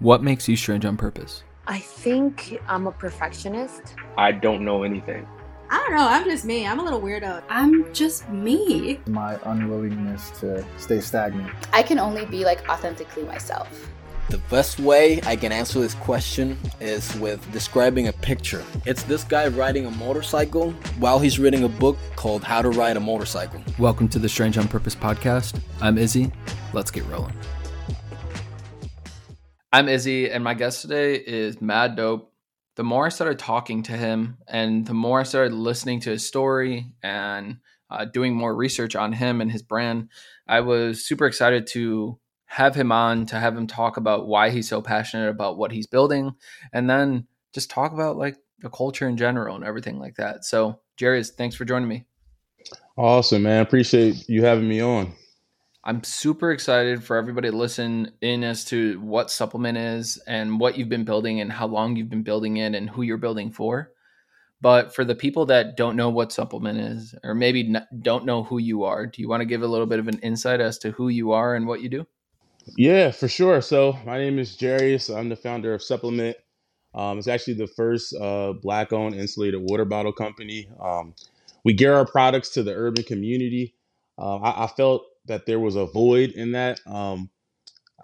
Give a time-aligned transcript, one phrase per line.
[0.00, 1.42] What makes you strange on purpose?
[1.66, 3.96] I think I'm a perfectionist.
[4.16, 5.26] I don't know anything.
[5.70, 6.06] I don't know.
[6.06, 6.64] I'm just me.
[6.68, 7.42] I'm a little weirdo.
[7.48, 9.00] I'm just me.
[9.08, 11.50] My unwillingness to stay stagnant.
[11.72, 13.90] I can only be like authentically myself.
[14.30, 18.62] The best way I can answer this question is with describing a picture.
[18.86, 20.70] It's this guy riding a motorcycle
[21.00, 23.60] while he's reading a book called How to Ride a Motorcycle.
[23.80, 25.60] Welcome to the Strange on Purpose podcast.
[25.80, 26.30] I'm Izzy.
[26.72, 27.34] Let's get rolling.
[29.70, 32.32] I'm Izzy, and my guest today is Mad Dope.
[32.76, 36.26] The more I started talking to him, and the more I started listening to his
[36.26, 37.58] story and
[37.90, 40.08] uh, doing more research on him and his brand,
[40.46, 44.66] I was super excited to have him on to have him talk about why he's
[44.66, 46.32] so passionate about what he's building,
[46.72, 50.46] and then just talk about like the culture in general and everything like that.
[50.46, 52.06] So, Jairus, thanks for joining me.
[52.96, 53.60] Awesome, man.
[53.60, 55.12] Appreciate you having me on.
[55.88, 60.76] I'm super excited for everybody to listen in as to what supplement is and what
[60.76, 63.90] you've been building and how long you've been building it and who you're building for.
[64.60, 68.58] But for the people that don't know what supplement is, or maybe don't know who
[68.58, 70.90] you are, do you want to give a little bit of an insight as to
[70.90, 72.06] who you are and what you do?
[72.76, 73.62] Yeah, for sure.
[73.62, 75.08] So my name is Jairus.
[75.08, 76.36] I'm the founder of Supplement.
[76.94, 80.68] Um, it's actually the first uh, black-owned insulated water bottle company.
[80.78, 81.14] Um,
[81.64, 83.74] we gear our products to the urban community.
[84.18, 86.80] Uh, I, I, felt that there was a void in that.
[86.86, 87.30] Um,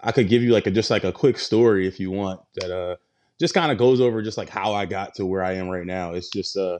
[0.05, 2.71] I could give you like a just like a quick story if you want that
[2.71, 2.95] uh
[3.39, 5.85] just kind of goes over just like how I got to where I am right
[5.85, 6.13] now.
[6.13, 6.79] It's just uh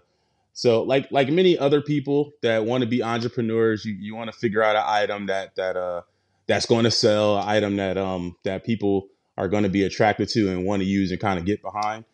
[0.54, 4.38] so like like many other people that want to be entrepreneurs, you, you want to
[4.38, 6.02] figure out an item that that uh
[6.48, 10.30] that's going to sell, an item that um that people are going to be attracted
[10.30, 12.06] to and want to use and kind of get behind.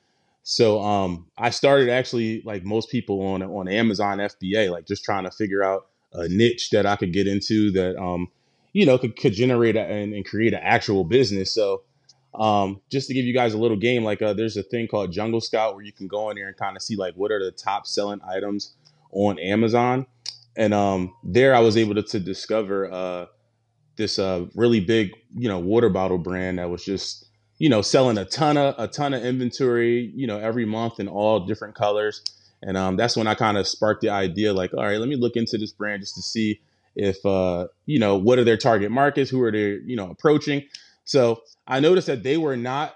[0.44, 5.26] So um I started actually like most people on on Amazon FBA, like just trying
[5.26, 8.28] to figure out a niche that I could get into that um,
[8.74, 11.54] you know could, could generate a, and, and create an actual business.
[11.54, 11.84] So
[12.34, 15.12] um, just to give you guys a little game, like uh, there's a thing called
[15.12, 17.44] Jungle Scout where you can go in there and kind of see like what are
[17.44, 18.74] the top selling items
[19.12, 20.06] on Amazon,
[20.56, 23.26] and um, there I was able to, to discover uh,
[23.98, 28.18] this uh, really big you know water bottle brand that was just you know selling
[28.18, 32.24] a ton of a ton of inventory you know every month in all different colors
[32.62, 35.16] and um, that's when I kind of sparked the idea, like, all right, let me
[35.16, 36.62] look into this brand just to see
[36.96, 40.64] if uh, you know what are their target markets, who are they, you know, approaching.
[41.04, 42.96] So I noticed that they were not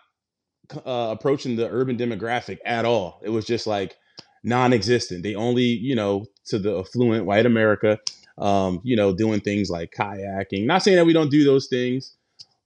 [0.86, 3.20] uh, approaching the urban demographic at all.
[3.24, 3.96] It was just like
[4.44, 5.24] non-existent.
[5.24, 8.00] They only, you know, to the affluent white America,
[8.38, 10.66] um, you know, doing things like kayaking.
[10.66, 12.14] Not saying that we don't do those things,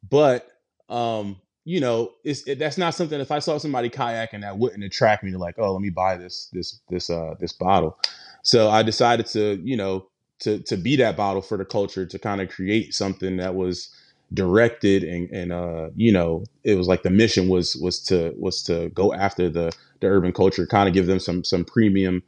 [0.10, 0.48] but
[0.90, 3.20] um, you know, it's it, that's not something.
[3.20, 6.18] If I saw somebody kayaking, that wouldn't attract me to like, oh, let me buy
[6.18, 7.98] this this this uh this bottle.
[8.44, 10.08] So I decided to, you know,
[10.40, 13.94] to to be that bottle for the culture to kind of create something that was
[14.34, 18.62] directed and and uh you know it was like the mission was was to was
[18.64, 19.72] to go after the
[20.02, 22.22] the urban culture kind of give them some some premium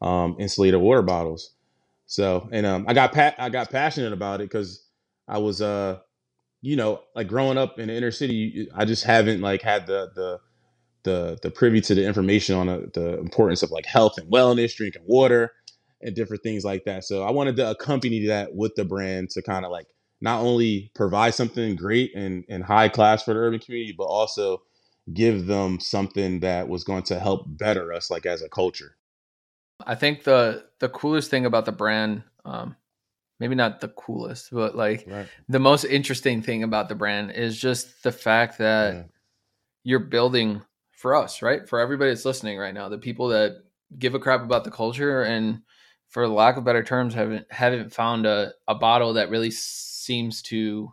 [0.00, 1.50] um insulated water bottles
[2.06, 4.84] so and um i got pat i got passionate about it because
[5.26, 5.98] i was uh
[6.60, 10.10] you know, like growing up in the inner city, I just haven't like had the
[10.14, 10.40] the
[11.04, 14.74] the the privy to the information on a, the importance of like health and wellness,
[14.74, 15.52] drinking water,
[16.00, 17.04] and different things like that.
[17.04, 19.86] So I wanted to accompany that with the brand to kind of like
[20.20, 24.62] not only provide something great and, and high class for the urban community, but also
[25.12, 28.96] give them something that was going to help better us like as a culture.
[29.86, 32.76] I think the the coolest thing about the brand, um,
[33.40, 35.28] maybe not the coolest, but like right.
[35.48, 39.02] the most interesting thing about the brand is just the fact that yeah.
[39.84, 40.62] you're building
[40.92, 41.68] for us, right?
[41.68, 43.62] For everybody that's listening right now, the people that
[43.96, 45.62] give a crap about the culture and
[46.08, 50.92] for lack of better terms haven't haven't found a, a bottle that really seems to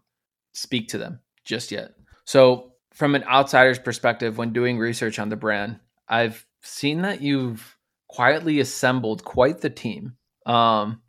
[0.54, 1.92] speak to them just yet.
[2.26, 7.78] So from an outsider's perspective, when doing research on the brand, I've seen that you've
[8.08, 10.16] quietly assembled quite the team.
[10.46, 11.02] Um,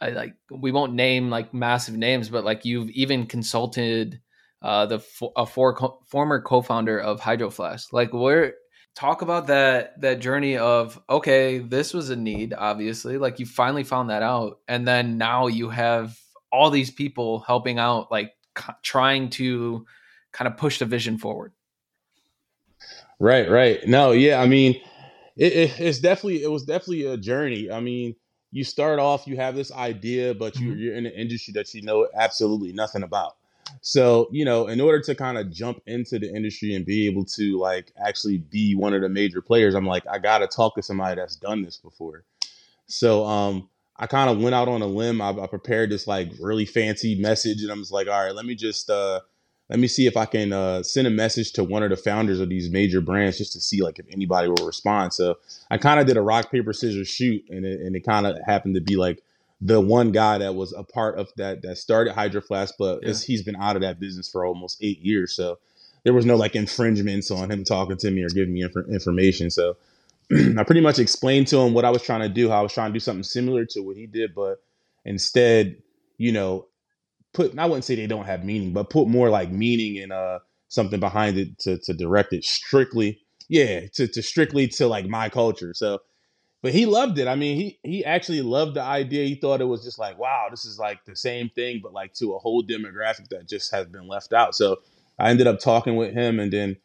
[0.00, 4.20] I like we won't name like massive names, but like you've even consulted
[4.62, 5.04] uh, the
[5.36, 7.92] a for, former co-founder of Hydro Flask.
[7.92, 8.54] Like, where
[8.94, 13.18] talk about that that journey of okay, this was a need, obviously.
[13.18, 16.18] Like you finally found that out, and then now you have
[16.50, 18.32] all these people helping out, like
[18.82, 19.86] trying to
[20.32, 21.52] kind of push the vision forward.
[23.18, 23.86] Right, right.
[23.86, 24.40] No, yeah.
[24.40, 24.80] I mean,
[25.36, 27.70] it, it, it's definitely it was definitely a journey.
[27.70, 28.14] I mean
[28.56, 30.78] you start off, you have this idea, but you, mm-hmm.
[30.78, 33.36] you're in an industry that you know absolutely nothing about.
[33.82, 37.26] So, you know, in order to kind of jump into the industry and be able
[37.26, 40.82] to like actually be one of the major players, I'm like, I gotta talk to
[40.82, 42.24] somebody that's done this before.
[42.86, 43.68] So, um,
[43.98, 45.20] I kind of went out on a limb.
[45.20, 48.46] I, I, prepared this like really fancy message, and I'm just like, all right, let
[48.46, 49.20] me just uh,
[49.68, 52.38] let me see if I can uh, send a message to one of the founders
[52.38, 55.12] of these major brands just to see like if anybody will respond.
[55.12, 55.38] So
[55.70, 58.36] I kind of did a rock paper scissors shoot, and it, and it kind of
[58.46, 59.22] happened to be like
[59.60, 63.14] the one guy that was a part of that that started Hydro Flask, but yeah.
[63.14, 65.34] he's been out of that business for almost eight years.
[65.34, 65.58] So
[66.04, 69.50] there was no like infringements on him talking to me or giving me inf- information.
[69.50, 69.76] So
[70.30, 72.72] I pretty much explained to him what I was trying to do, how I was
[72.72, 74.62] trying to do something similar to what he did, but
[75.04, 75.82] instead,
[76.18, 76.66] you know,
[77.36, 80.40] put I wouldn't say they don't have meaning, but put more like meaning and uh
[80.68, 85.28] something behind it to to direct it strictly, yeah, to to strictly to like my
[85.28, 85.74] culture.
[85.74, 86.00] So
[86.62, 87.28] but he loved it.
[87.28, 89.24] I mean, he he actually loved the idea.
[89.24, 92.12] He thought it was just like, wow, this is like the same thing, but like
[92.14, 94.54] to a whole demographic that just has been left out.
[94.56, 94.78] So
[95.18, 96.76] I ended up talking with him, and then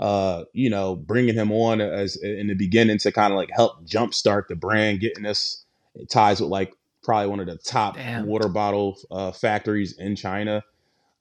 [0.00, 3.86] uh, you know, bringing him on as in the beginning to kind of like help
[3.86, 5.64] jumpstart the brand, getting us
[6.08, 8.26] ties with like probably one of the top Damn.
[8.26, 10.62] water bottle uh, factories in China.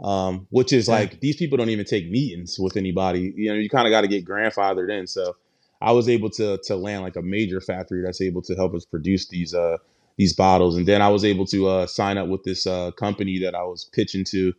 [0.01, 3.33] Um, which is like these people don't even take meetings with anybody.
[3.35, 5.07] You know, you kind of got to get grandfathered in.
[5.07, 5.35] So
[5.81, 8.85] I was able to to land like a major factory that's able to help us
[8.85, 9.75] produce these uh
[10.15, 13.39] these bottles, and then I was able to uh, sign up with this uh, company
[13.39, 14.53] that I was pitching to.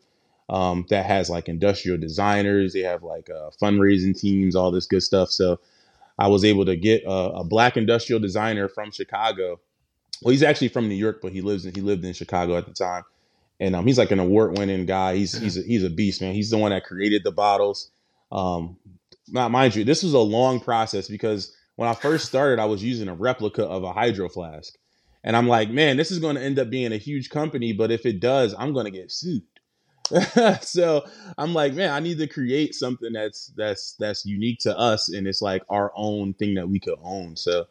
[0.49, 2.73] Um, that has like industrial designers.
[2.73, 5.31] They have like uh, fundraising teams, all this good stuff.
[5.31, 5.61] So
[6.19, 9.61] I was able to get a, a black industrial designer from Chicago
[10.23, 12.67] well, he's actually from New York, but he lives in, he lived in Chicago at
[12.67, 13.05] the time,
[13.59, 15.17] and um, he's like an award winning guy.
[15.17, 16.35] He's he's a, he's a beast, man.
[16.35, 17.91] He's the one that created the bottles.
[18.31, 18.77] Um,
[19.29, 22.83] not mind you, this was a long process because when I first started, I was
[22.83, 24.75] using a replica of a hydro flask,
[25.25, 27.91] and I'm like, man, this is going to end up being a huge company, but
[27.91, 29.43] if it does, I'm going to get sued.
[30.61, 31.05] so
[31.39, 35.27] I'm like, man, I need to create something that's that's that's unique to us, and
[35.27, 37.37] it's like our own thing that we could own.
[37.37, 37.67] So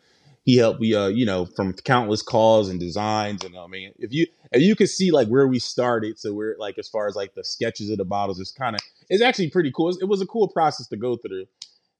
[0.49, 3.43] he helped me, uh, you know, from countless calls and designs.
[3.43, 6.55] And I mean, if you if you could see like where we started, so we're
[6.57, 9.51] like as far as like the sketches of the bottles, it's kind of it's actually
[9.51, 9.89] pretty cool.
[9.89, 11.45] It was a cool process to go through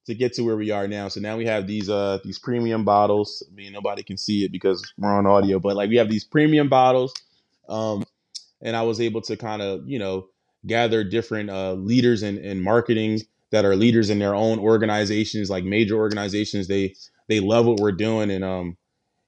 [0.06, 1.06] to get to where we are now.
[1.06, 3.46] So now we have these uh these premium bottles.
[3.48, 6.24] I mean, nobody can see it because we're on audio, but like we have these
[6.24, 7.14] premium bottles.
[7.68, 8.02] Um,
[8.60, 10.26] and I was able to kind of you know
[10.66, 13.20] gather different uh, leaders in, in marketing
[13.52, 16.66] that are leaders in their own organizations, like major organizations.
[16.66, 16.96] They
[17.30, 18.76] they love what we're doing, and um,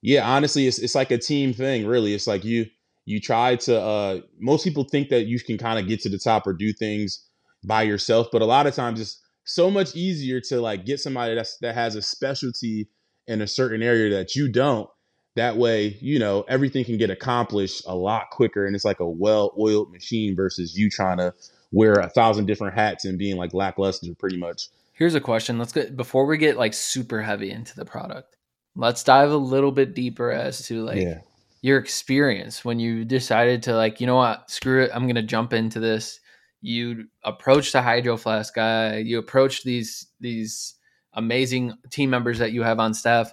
[0.02, 1.86] yeah, honestly, it's it's like a team thing.
[1.86, 2.66] Really, it's like you
[3.06, 3.80] you try to.
[3.80, 6.72] Uh, most people think that you can kind of get to the top or do
[6.72, 7.24] things
[7.64, 11.34] by yourself, but a lot of times it's so much easier to like get somebody
[11.34, 12.88] that's that has a specialty
[13.28, 14.90] in a certain area that you don't.
[15.36, 19.08] That way, you know, everything can get accomplished a lot quicker, and it's like a
[19.08, 21.32] well-oiled machine versus you trying to
[21.70, 24.68] wear a thousand different hats and being like lackluster pretty much.
[24.92, 25.58] Here's a question.
[25.58, 28.36] Let's get before we get like super heavy into the product.
[28.76, 31.20] Let's dive a little bit deeper as to like yeah.
[31.60, 35.52] your experience when you decided to like, you know what, screw it, I'm gonna jump
[35.52, 36.20] into this.
[36.60, 40.74] You approached the hydro flask guy, you approached these these
[41.14, 43.32] amazing team members that you have on staff.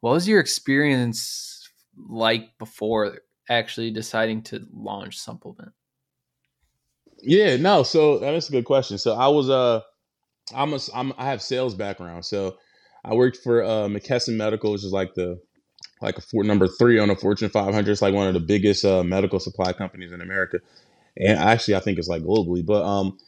[0.00, 1.68] What was your experience
[2.08, 3.18] like before
[3.48, 5.72] actually deciding to launch supplement?
[7.22, 7.82] Yeah, no.
[7.82, 8.98] So that's a good question.
[8.98, 9.82] So I was uh,
[10.54, 12.24] I'm a I'm I have sales background.
[12.24, 12.56] So
[13.04, 15.40] I worked for uh, McKesson Medical, which is like the
[16.00, 17.90] like a number three on the Fortune 500.
[17.90, 20.60] It's like one of the biggest uh, medical supply companies in America,
[21.16, 22.64] and actually I think it's like globally.
[22.64, 23.18] But um,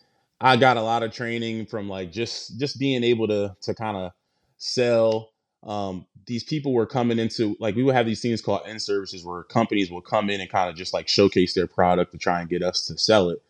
[0.40, 3.96] I got a lot of training from like just just being able to to kind
[3.96, 4.12] of
[4.58, 5.30] sell.
[5.62, 9.44] Um, these people were coming into like we would have these things called in-services where
[9.44, 12.50] companies will come in and kind of just like showcase their product to try and
[12.50, 13.42] get us to sell it.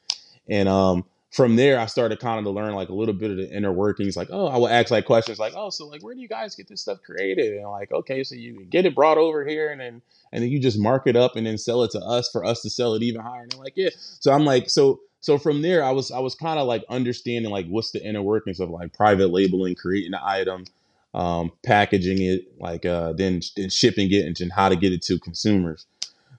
[0.48, 3.38] And um, from there, I started kind of to learn like a little bit of
[3.38, 4.16] the inner workings.
[4.18, 6.54] Like, oh, I will ask like questions like, oh, so like, where do you guys
[6.54, 7.54] get this stuff created?
[7.56, 10.60] And like, okay, so you get it brought over here, and then and then you
[10.60, 13.02] just mark it up and then sell it to us for us to sell it
[13.02, 13.42] even higher.
[13.42, 13.88] And they're like, yeah.
[13.96, 17.50] So I'm like, so so from there, I was I was kind of like understanding
[17.50, 20.66] like what's the inner workings of like private labeling, creating the item,
[21.14, 25.18] um, packaging it, like uh, then then shipping it, and how to get it to
[25.18, 25.86] consumers.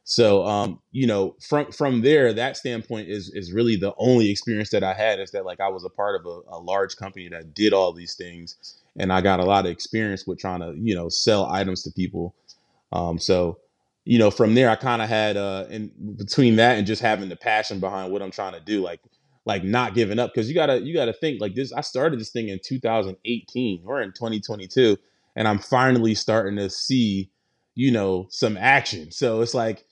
[0.06, 4.70] So, um, you know, from from there, that standpoint is is really the only experience
[4.72, 7.30] that I had is that like I was a part of a, a large company
[7.30, 10.74] that did all these things, and I got a lot of experience with trying to
[10.78, 12.36] you know sell items to people.
[12.92, 13.60] Um, so,
[14.04, 17.30] you know, from there, I kind of had uh, in between that and just having
[17.30, 19.00] the passion behind what I'm trying to do, like
[19.46, 21.72] like not giving up because you gotta you gotta think like this.
[21.72, 23.84] I started this thing in 2018.
[23.86, 24.98] We're in 2022,
[25.38, 27.32] and I'm finally starting to see
[27.74, 29.10] you know some action.
[29.10, 29.86] So it's like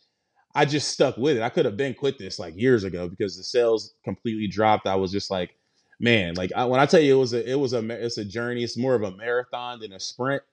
[0.53, 1.43] I just stuck with it.
[1.43, 4.87] I could have been quit this like years ago because the sales completely dropped.
[4.87, 5.55] I was just like,
[5.99, 8.25] man, like I, when I tell you it was a it was a it's a
[8.25, 8.63] journey.
[8.63, 10.43] It's more of a marathon than a sprint.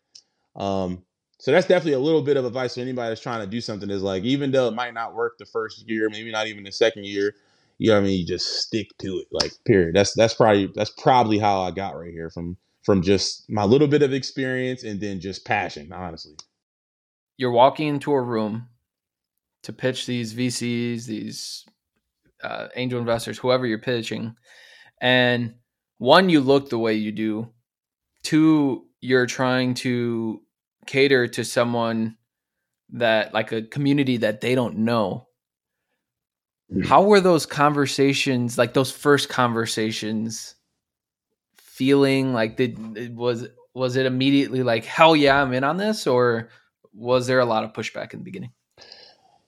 [0.56, 1.02] Um,
[1.38, 3.90] so that's definitely a little bit of advice for anybody that's trying to do something.
[3.90, 6.72] Is like even though it might not work the first year, maybe not even the
[6.72, 7.34] second year,
[7.78, 9.28] you know what I mean, you just stick to it.
[9.30, 9.94] Like period.
[9.94, 13.88] That's that's probably that's probably how I got right here from from just my little
[13.88, 16.34] bit of experience and then just passion, honestly.
[17.36, 18.68] You're walking into a room
[19.62, 21.64] to pitch these VCs, these
[22.42, 24.36] uh, angel investors, whoever you're pitching,
[25.00, 25.54] and
[25.98, 27.50] one, you look the way you do.
[28.22, 30.40] Two, you're trying to
[30.86, 32.16] cater to someone
[32.90, 35.26] that like a community that they don't know.
[36.72, 36.86] Mm.
[36.86, 40.54] How were those conversations, like those first conversations,
[41.56, 42.32] feeling?
[42.32, 46.50] Like did was was it immediately like hell yeah I'm in on this, or
[46.92, 48.52] was there a lot of pushback in the beginning?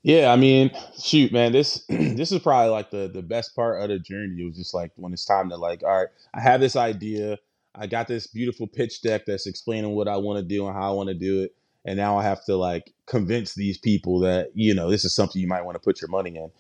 [0.03, 0.71] Yeah, I mean,
[1.03, 4.41] shoot, man, this this is probably like the the best part of the journey.
[4.43, 7.39] It was just like when it's time to like, all right, I have this idea.
[7.75, 10.91] I got this beautiful pitch deck that's explaining what I want to do and how
[10.91, 11.55] I want to do it.
[11.85, 15.41] And now I have to like convince these people that, you know, this is something
[15.41, 16.51] you might want to put your money in.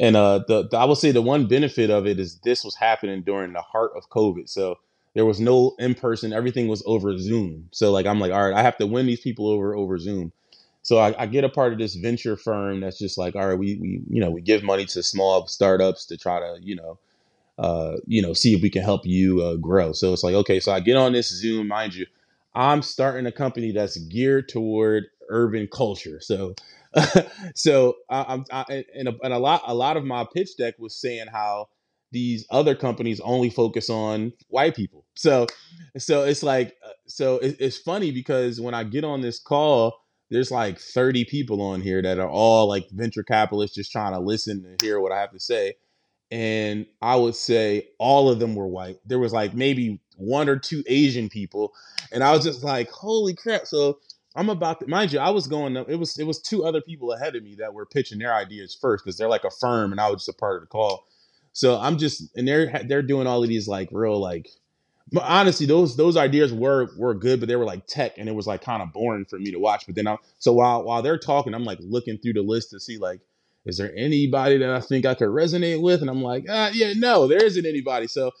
[0.00, 2.76] And uh the, the I will say the one benefit of it is this was
[2.76, 4.48] happening during the heart of COVID.
[4.48, 4.78] So
[5.14, 7.68] there was no in person, everything was over Zoom.
[7.72, 10.32] So like I'm like, all right, I have to win these people over over Zoom.
[10.84, 13.58] So I, I, get a part of this venture firm that's just like, all right,
[13.58, 16.98] we, we you know we give money to small startups to try to you know
[17.58, 19.92] uh, you know see if we can help you uh, grow.
[19.92, 22.06] So it's like okay, so I get on this Zoom, mind you,
[22.54, 26.20] I'm starting a company that's geared toward urban culture.
[26.20, 26.54] So
[27.54, 30.94] so I, am and, a, and a lot a lot of my pitch deck was
[30.94, 31.70] saying how
[32.12, 35.06] these other companies only focus on white people.
[35.14, 35.46] So
[35.96, 40.03] so it's like uh, so it, it's funny because when I get on this call
[40.34, 44.18] there's like 30 people on here that are all like venture capitalists just trying to
[44.18, 45.74] listen and hear what I have to say.
[46.32, 48.98] And I would say all of them were white.
[49.06, 51.72] There was like maybe one or two Asian people.
[52.10, 53.66] And I was just like, holy crap.
[53.66, 54.00] So
[54.34, 56.80] I'm about to mind you, I was going up, it was it was two other
[56.80, 59.92] people ahead of me that were pitching their ideas first because they're like a firm
[59.92, 61.06] and I was just a part of the call.
[61.52, 64.48] So I'm just and they're they're doing all of these like real like
[65.20, 68.46] honestly, those those ideas were were good, but they were like tech, and it was
[68.46, 69.86] like kind of boring for me to watch.
[69.86, 72.80] But then I so while while they're talking, I'm like looking through the list to
[72.80, 73.20] see like,
[73.64, 76.00] is there anybody that I think I could resonate with?
[76.00, 78.06] And I'm like, ah, yeah, no, there isn't anybody.
[78.06, 78.32] So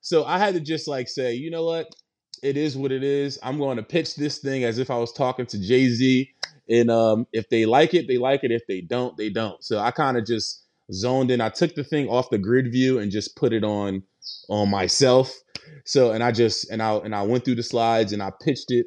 [0.00, 1.94] so I had to just like say, you know what,
[2.42, 3.38] it is what it is.
[3.42, 6.30] I'm going to pitch this thing as if I was talking to Jay Z,
[6.68, 8.50] and um, if they like it, they like it.
[8.50, 9.62] If they don't, they don't.
[9.62, 11.40] So I kind of just zoned in.
[11.40, 14.02] I took the thing off the grid view and just put it on
[14.48, 15.34] on myself
[15.84, 18.70] so and I just and I and I went through the slides and I pitched
[18.70, 18.86] it,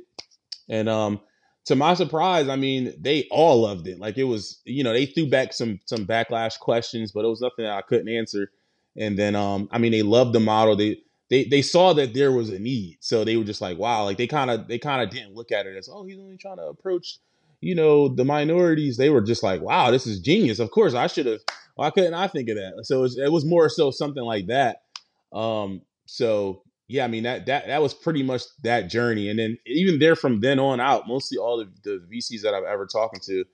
[0.70, 1.20] and um,
[1.66, 4.00] to my surprise, I mean they all loved it.
[4.00, 7.42] Like it was, you know, they threw back some some backlash questions, but it was
[7.42, 8.52] nothing that I couldn't answer.
[8.96, 10.76] And then um, I mean they loved the model.
[10.76, 10.98] They
[11.30, 14.18] they they saw that there was a need, so they were just like, wow, like
[14.18, 16.58] they kind of they kind of didn't look at it as oh he's only trying
[16.58, 17.20] to approach
[17.62, 18.98] you know the minorities.
[18.98, 20.60] They were just like, wow, this is genius.
[20.60, 21.40] Of course, I should have.
[21.76, 22.82] Why couldn't I think of that?
[22.84, 24.84] So it was, it was more so something like that.
[25.32, 29.58] Um, so yeah, I mean that that that was pretty much that journey, and then
[29.66, 33.20] even there from then on out, mostly all of the VCs that I've ever talking
[33.22, 33.46] to,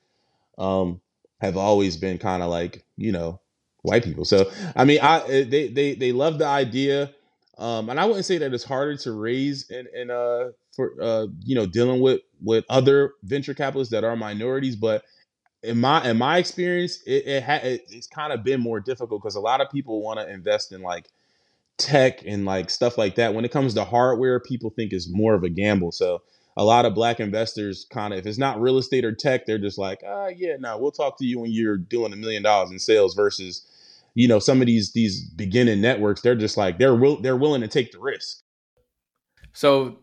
[0.58, 1.02] um,
[1.42, 3.40] have always been kind of like you know
[3.84, 4.26] white people.
[4.26, 7.12] So I mean, I eh, they they they love the idea,
[7.58, 11.28] um, and I wouldn't say that it's harder to raise and and uh for uh
[11.46, 15.04] you know dealing with with other venture capitalists that are minorities, but
[15.64, 19.22] in my in my experience, it, it ha- it, it's kind of been more difficult
[19.22, 21.10] because a lot of people want to invest in like
[21.78, 23.34] tech and like stuff like that.
[23.34, 25.92] When it comes to hardware, people think is more of a gamble.
[25.92, 26.22] So
[26.56, 29.58] a lot of black investors kind of if it's not real estate or tech, they're
[29.58, 32.72] just like, ah, yeah, no, we'll talk to you when you're doing a million dollars
[32.72, 33.66] in sales versus,
[34.14, 37.62] you know, some of these these beginning networks, they're just like they're will they're willing
[37.62, 38.44] to take the risk.
[39.54, 40.00] So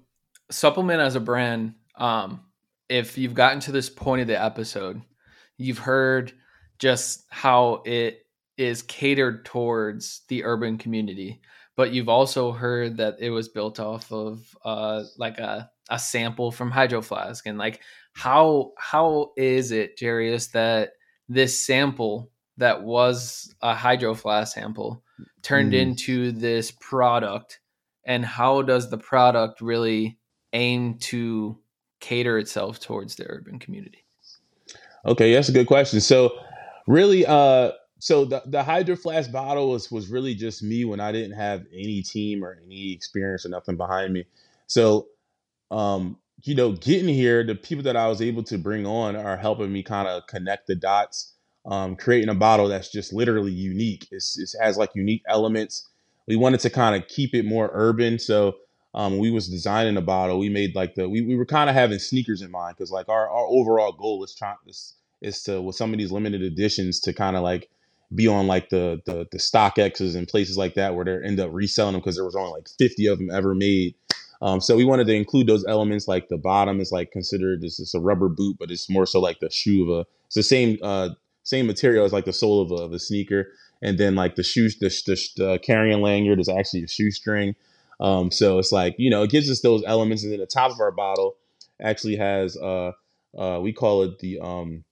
[0.51, 2.41] supplement as a brand, um,
[2.89, 5.03] if you've gotten to this point of the episode,
[5.59, 6.33] you've heard
[6.79, 11.41] just how it is catered towards the urban community
[11.77, 16.51] but you've also heard that it was built off of uh, like a, a sample
[16.51, 17.47] from Hydro Flask.
[17.47, 17.83] And like,
[18.15, 20.93] how how is it, Jairus, that
[21.29, 25.05] this sample that was a Hydro Flask sample
[25.43, 25.81] turned mm.
[25.81, 27.61] into this product?
[28.07, 30.19] And how does the product really
[30.55, 31.59] aim to
[32.01, 34.06] cater itself towards the urban community?
[35.07, 36.01] Okay, that's a good question.
[36.01, 36.39] So,
[36.87, 41.13] really, uh, so the the hydro flask bottle was was really just me when I
[41.13, 44.27] didn't have any team or any experience or nothing behind me.
[44.67, 45.09] So
[45.71, 49.37] um you know getting here the people that I was able to bring on are
[49.37, 51.35] helping me kind of connect the dots
[51.67, 54.09] um creating a bottle that's just literally unique.
[54.13, 55.89] It's, it has like unique elements.
[56.29, 58.57] We wanted to kind of keep it more urban so
[58.95, 61.77] um, we was designing a bottle, we made like the we, we were kind of
[61.77, 65.61] having sneakers in mind because like our, our overall goal is trying is, is to
[65.61, 67.69] with some of these limited editions to kind of like
[68.15, 71.51] be on like the the the StockX's and places like that where they end up
[71.53, 73.95] reselling them because there was only like 50 of them ever made.
[74.43, 76.07] Um, so we wanted to include those elements.
[76.07, 79.21] Like the bottom is like considered this is a rubber boot, but it's more so
[79.21, 80.07] like the shoe of a.
[80.27, 81.11] It's the same uh,
[81.43, 83.49] same material as like the sole of a, of a sneaker,
[83.83, 87.55] and then like the shoes, the, the, the carrying lanyard is actually a shoestring.
[87.99, 90.71] Um, so it's like you know it gives us those elements, and then the top
[90.71, 91.37] of our bottle
[91.81, 92.93] actually has uh,
[93.39, 94.85] uh, we call it the um,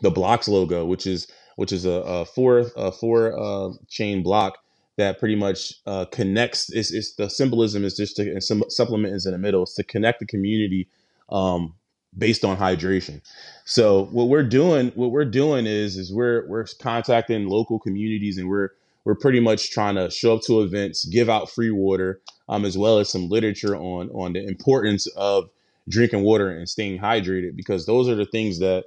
[0.00, 4.58] the blocks logo, which is which is a, a four a four uh, chain block
[4.98, 6.70] that pretty much uh, connects.
[6.70, 9.62] It's, it's the symbolism is just to some supplement is in the middle.
[9.62, 10.88] It's to connect the community
[11.30, 11.74] um,
[12.16, 13.22] based on hydration.
[13.64, 18.48] So what we're doing, what we're doing is is we're we're contacting local communities and
[18.48, 18.70] we're
[19.04, 22.78] we're pretty much trying to show up to events, give out free water, um, as
[22.78, 25.48] well as some literature on on the importance of
[25.88, 28.84] drinking water and staying hydrated because those are the things that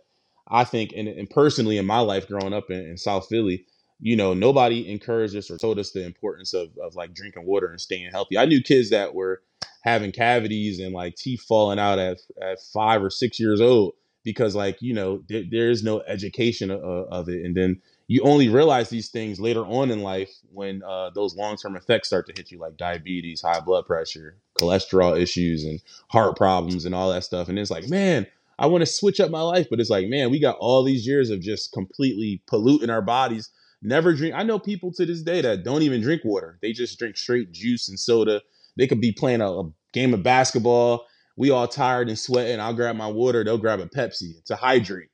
[0.47, 3.65] I think, and, and personally in my life growing up in, in, South Philly,
[3.99, 7.67] you know, nobody encouraged us or told us the importance of, of like drinking water
[7.67, 8.37] and staying healthy.
[8.37, 9.41] I knew kids that were
[9.81, 14.55] having cavities and like teeth falling out at, at five or six years old because
[14.55, 17.45] like, you know, there, there is no education of, of it.
[17.45, 21.75] And then you only realize these things later on in life when uh, those long-term
[21.75, 26.85] effects start to hit you like diabetes high blood pressure cholesterol issues and heart problems
[26.85, 28.25] and all that stuff and it's like man
[28.59, 31.07] i want to switch up my life but it's like man we got all these
[31.07, 33.49] years of just completely polluting our bodies
[33.81, 36.97] never drink i know people to this day that don't even drink water they just
[36.99, 38.41] drink straight juice and soda
[38.77, 41.05] they could be playing a, a game of basketball
[41.37, 45.09] we all tired and sweating i'll grab my water they'll grab a pepsi to hydrate.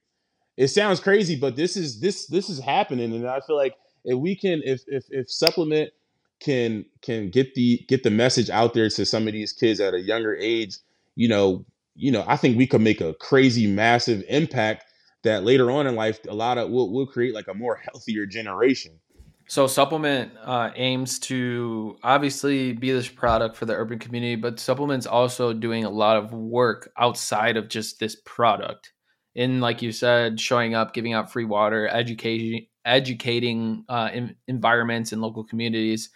[0.57, 4.19] It sounds crazy, but this is this this is happening, and I feel like if
[4.19, 5.91] we can, if if if supplement
[6.39, 9.93] can can get the get the message out there to some of these kids at
[9.93, 10.77] a younger age,
[11.15, 14.85] you know, you know, I think we could make a crazy, massive impact
[15.23, 18.25] that later on in life, a lot of will will create like a more healthier
[18.25, 18.99] generation.
[19.47, 25.05] So supplement uh, aims to obviously be this product for the urban community, but supplements
[25.05, 28.93] also doing a lot of work outside of just this product
[29.35, 34.09] in like you said showing up giving out free water educating educating uh,
[34.47, 36.09] environments and local communities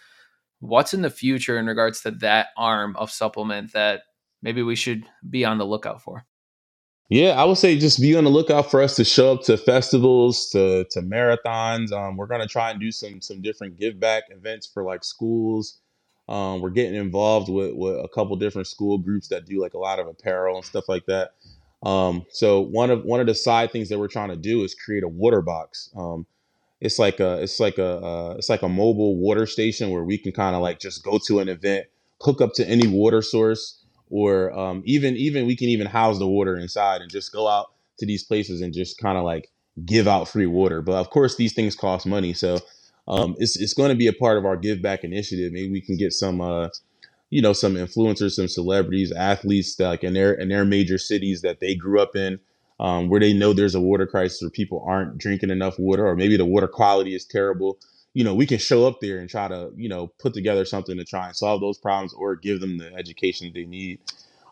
[0.60, 4.02] what's in the future in regards to that arm of supplement that
[4.46, 6.26] maybe we should be on the lookout for.
[7.10, 9.58] Yeah i would say just be on the lookout for us to show up to
[9.58, 11.92] festivals to to marathons.
[11.92, 15.80] Um, we're to try and do some some different give back events for like schools.
[16.28, 19.78] Um, we're getting involved with, with a couple different school groups that do like a
[19.78, 21.34] lot of apparel and stuff like that.
[21.84, 24.74] Um, so one of one of the side things that we're trying to do is
[24.74, 25.92] create a water box.
[25.96, 26.26] Um,
[26.82, 30.18] it's like a it's like a uh, it's like a mobile water station where we
[30.18, 31.86] can kind of like just go to an event,
[32.22, 36.28] hook up to any water source, or um, even even we can even house the
[36.28, 37.68] water inside and just go out
[38.00, 39.50] to these places and just kind of like
[39.86, 40.82] give out free water.
[40.82, 42.60] But of course, these things cost money, so
[43.08, 45.52] um, it's it's going to be a part of our give back initiative.
[45.52, 46.70] Maybe we can get some uh,
[47.30, 51.41] you know some influencers, some celebrities, athletes that, like in their in their major cities
[51.41, 52.39] that they grew up in,
[52.80, 56.15] um, where they know there's a water crisis or people aren't drinking enough water, or
[56.15, 57.78] maybe the water quality is terrible.
[58.15, 60.97] You know, we can show up there and try to you know put together something
[60.97, 63.99] to try and solve those problems or give them the education they need,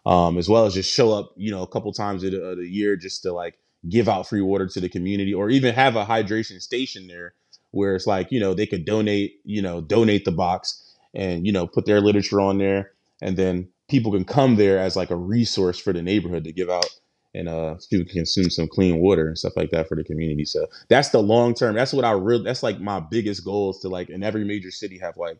[0.05, 2.95] um, as well as just show up you know a couple times a, a year
[2.95, 3.57] just to like
[3.89, 7.33] give out free water to the community or even have a hydration station there
[7.71, 11.51] where it's like you know they could donate you know donate the box and you
[11.51, 12.91] know put their literature on there.
[13.21, 16.69] And then people can come there as like a resource for the neighborhood to give
[16.69, 16.89] out
[17.33, 20.45] and uh people can consume some clean water and stuff like that for the community
[20.45, 23.79] so that's the long term that's what i really that's like my biggest goal is
[23.79, 25.37] to like in every major city have like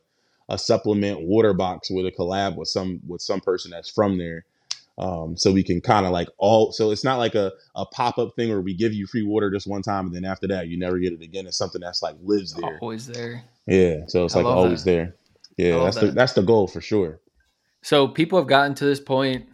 [0.49, 4.45] a supplement water box with a collab with some with some person that's from there
[4.99, 8.35] um, so we can kind of like all so it's not like a, a pop-up
[8.35, 10.77] thing where we give you free water just one time and then after that you
[10.77, 14.35] never get it again it's something that's like lives there always there yeah so it's
[14.35, 14.91] I like always that.
[14.91, 15.15] there
[15.57, 16.07] yeah, that's that.
[16.07, 17.19] the that's the goal for sure.
[17.81, 19.47] So people have gotten to this point,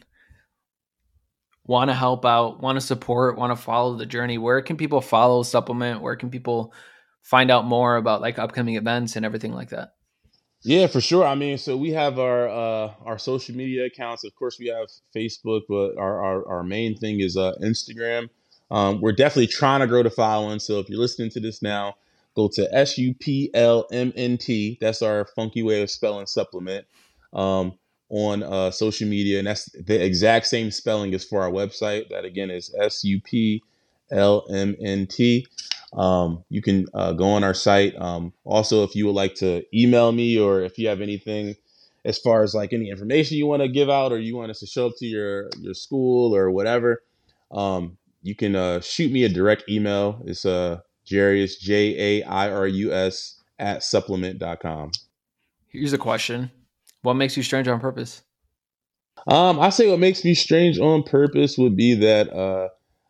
[1.70, 4.40] want to help out, want to support, want to follow the journey.
[4.40, 6.02] Where can people follow supplement?
[6.02, 6.74] Where can people
[7.22, 9.94] find out more about like upcoming events and everything like that?
[10.64, 11.24] Yeah, for sure.
[11.24, 14.24] I mean, so we have our uh, our social media accounts.
[14.24, 18.30] Of course, we have Facebook, but our our, our main thing is uh, Instagram.
[18.72, 20.58] Um, we're definitely trying to grow the following.
[20.58, 21.94] So if you're listening to this now,
[22.36, 24.80] go to S U P L M N T.
[24.82, 26.88] That's our funky way of spelling supplement
[27.32, 27.78] um,
[28.10, 29.40] on uh, social media.
[29.40, 32.10] And that's the exact same spelling as for our website.
[32.10, 33.64] That again is S U P
[34.12, 35.46] L M N T.
[35.94, 37.96] Um, you can uh, go on our site.
[38.00, 41.56] Um, also, if you would like to email me or if you have anything
[42.06, 44.60] as far as like any information you want to give out or you want us
[44.60, 47.02] to show up to your your school or whatever,
[47.52, 50.22] um, you can uh, shoot me a direct email.
[50.26, 54.92] It's uh, Jairus, J A I R U S, at supplement.com.
[55.68, 56.52] Here's a question
[57.02, 58.24] What makes you strange on purpose?
[59.28, 62.70] Um, I say what makes me strange on purpose would be that uh,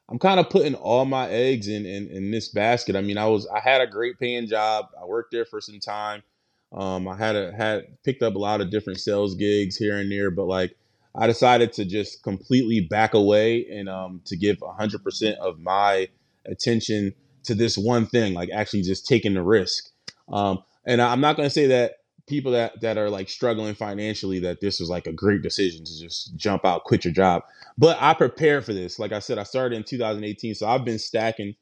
[0.09, 2.95] I'm kind of putting all my eggs in, in in this basket.
[2.95, 4.87] I mean, I was I had a great paying job.
[4.99, 6.23] I worked there for some time.
[6.71, 10.11] Um, I had a had picked up a lot of different sales gigs here and
[10.11, 10.75] there, but like
[11.15, 16.07] I decided to just completely back away and um, to give 100% of my
[16.45, 19.89] attention to this one thing, like actually just taking the risk.
[20.31, 21.93] Um, and I'm not going to say that
[22.29, 25.99] people that that are like struggling financially that this was like a great decision to
[25.99, 27.43] just jump out, quit your job.
[27.77, 28.99] But I prepared for this.
[28.99, 31.55] Like I said, I started in 2018, so I've been stacking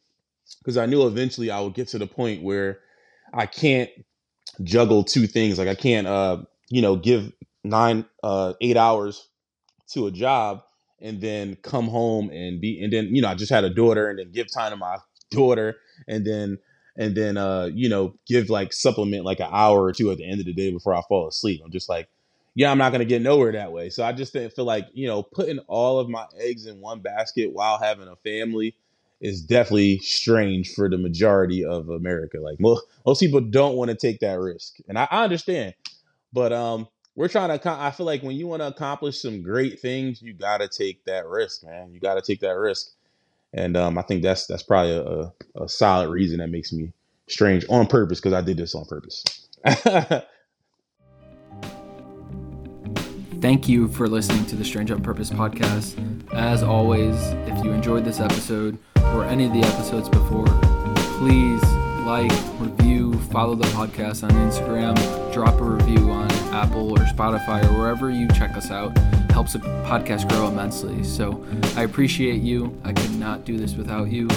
[0.60, 2.80] because I knew eventually I would get to the point where
[3.34, 3.89] I can't
[4.63, 5.60] juggle two things.
[5.60, 9.30] Like I can't, uh, you know, give nine, uh, eight hours
[9.91, 10.62] to a job
[11.01, 14.10] and then come home and be, and then you know, I just had a daughter
[14.10, 14.97] and then give time to my
[15.32, 15.77] daughter
[16.08, 16.60] and then
[16.97, 20.29] and then uh, you know, give like supplement like an hour or two at the
[20.29, 21.62] end of the day before I fall asleep.
[21.63, 22.10] I'm just like,
[22.55, 23.89] yeah, I'm not gonna get nowhere that way.
[23.89, 26.99] So I just didn't feel like, you know, putting all of my eggs in one
[26.99, 28.75] basket while having a family
[29.19, 32.39] is definitely strange for the majority of America.
[32.39, 34.77] Like most most people don't want to take that risk.
[34.88, 35.75] And I, I understand.
[36.33, 39.79] But um we're trying to i feel like when you want to accomplish some great
[39.81, 42.91] things you got to take that risk man you got to take that risk
[43.53, 45.31] and um, I think that's that's probably a,
[45.62, 46.91] a, solid reason that makes me
[47.27, 49.23] strange on purpose because I did this on purpose.
[53.39, 55.95] Thank you for listening to the Strange on Purpose podcast.
[56.33, 57.15] As always,
[57.47, 60.47] if you enjoyed this episode or any of the episodes before,
[61.19, 61.62] please
[62.08, 64.96] like, review, follow the podcast on Instagram,
[65.34, 68.98] drop a review on Apple or Spotify or wherever you check us out.
[69.30, 71.04] Helps the podcast grow immensely.
[71.04, 72.80] So I appreciate you.
[72.86, 74.30] I could not do this without you.